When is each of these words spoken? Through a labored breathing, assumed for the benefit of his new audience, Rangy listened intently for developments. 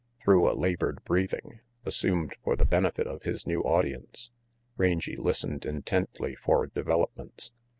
Through 0.25 0.49
a 0.51 0.57
labored 0.57 1.03
breathing, 1.03 1.59
assumed 1.85 2.33
for 2.43 2.55
the 2.55 2.65
benefit 2.65 3.05
of 3.05 3.21
his 3.21 3.45
new 3.45 3.61
audience, 3.61 4.31
Rangy 4.75 5.15
listened 5.15 5.63
intently 5.63 6.33
for 6.33 6.65
developments. 6.65 7.51